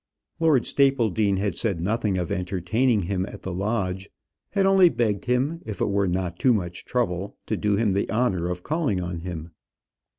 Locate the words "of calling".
8.49-8.99